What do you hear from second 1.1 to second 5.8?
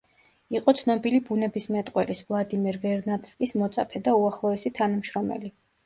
ბუნებისმეტყველის ვლადიმერ ვერნადსკის მოწაფე და უახლოესი თანამშრომელი.